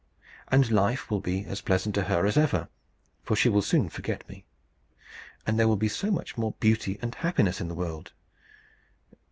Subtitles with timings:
[0.47, 2.69] And life will be as pleasant to her as ever,
[3.21, 4.45] for she will soon forget me.
[5.45, 8.11] And there will be so much more beauty and happiness in the world!